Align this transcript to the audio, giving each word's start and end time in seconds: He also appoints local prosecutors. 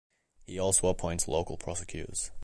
He 0.47 0.57
also 0.57 0.87
appoints 0.87 1.27
local 1.27 1.57
prosecutors. 1.57 2.31